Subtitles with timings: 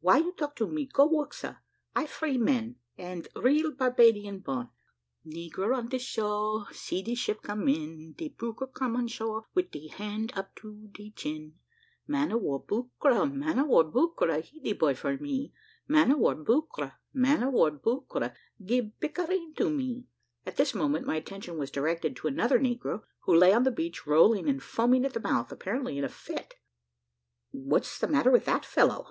[0.00, 0.86] Why you talk to me?
[0.86, 1.62] Go, work, sar.
[1.94, 4.70] I free man, and real Barbadian born.
[5.26, 9.70] "Negro on de shore See de ship come in, De buccra come on shore, Wid
[9.72, 11.56] de hand up to de chin;
[12.06, 15.52] Man of war, buccra, Man of war, buccra, He de boy for me,
[15.86, 20.06] Man of war, buccra, Man of war, buccra, Gib pictareen to me."
[20.46, 24.06] At this moment my attention was directed to another negro, who lay on the beach,
[24.06, 26.54] rolling and foaming at the mouth, apparently in a fit.
[27.50, 29.02] "What's the matter with that fellow?"